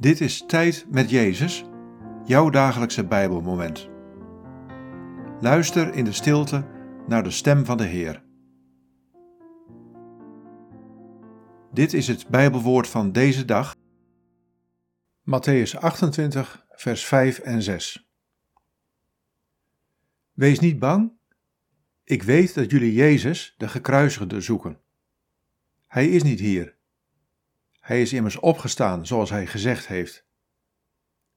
[0.00, 1.64] Dit is Tijd met Jezus,
[2.24, 3.88] jouw dagelijkse Bijbelmoment.
[5.40, 6.66] Luister in de stilte
[7.06, 8.22] naar de stem van de Heer.
[11.72, 13.76] Dit is het Bijbelwoord van deze dag,
[15.20, 18.08] Matthäus 28, vers 5 en 6.
[20.32, 21.12] Wees niet bang,
[22.04, 24.80] ik weet dat jullie Jezus, de gekruisigde, zoeken.
[25.86, 26.77] Hij is niet hier
[27.88, 30.26] hij is immers opgestaan, zoals hij gezegd heeft.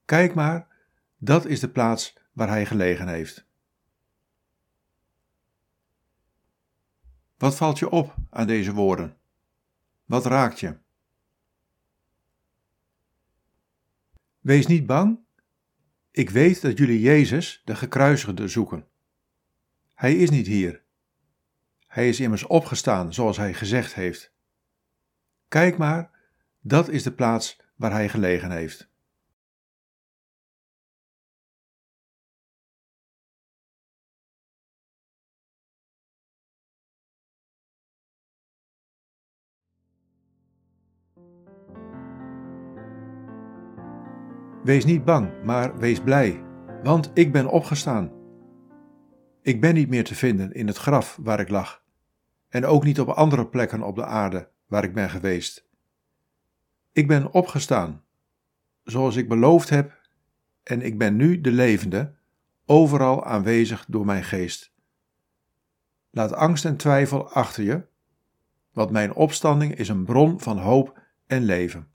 [0.04, 0.68] Kijk maar,
[1.16, 3.46] dat is de plaats waar hij gelegen heeft.
[7.36, 9.16] Wat valt je op aan deze woorden?
[10.04, 10.78] Wat raakt je?
[14.40, 15.18] Wees niet bang.
[16.10, 18.88] Ik weet dat jullie Jezus, de gekruisigde, zoeken.
[19.94, 20.82] Hij is niet hier.
[21.86, 24.32] Hij is immers opgestaan, zoals hij gezegd heeft.
[25.48, 26.11] Kijk maar,
[26.62, 28.90] dat is de plaats waar hij gelegen heeft.
[44.64, 46.44] Wees niet bang, maar wees blij,
[46.82, 48.12] want ik ben opgestaan.
[49.40, 51.84] Ik ben niet meer te vinden in het graf waar ik lag,
[52.48, 55.70] en ook niet op andere plekken op de aarde waar ik ben geweest.
[56.92, 58.04] Ik ben opgestaan,
[58.84, 60.00] zoals ik beloofd heb,
[60.62, 62.14] en ik ben nu de levende,
[62.66, 64.72] overal aanwezig door mijn geest.
[66.10, 67.86] Laat angst en twijfel achter je,
[68.72, 71.91] want mijn opstanding is een bron van hoop en leven.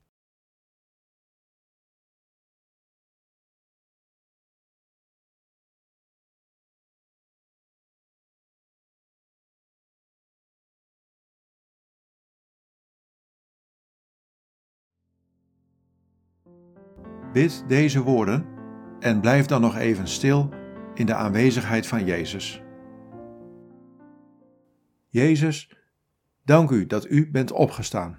[17.32, 18.46] Bid deze woorden
[19.00, 20.48] en blijf dan nog even stil
[20.94, 22.62] in de aanwezigheid van Jezus.
[25.06, 25.76] Jezus,
[26.44, 28.18] dank u dat u bent opgestaan.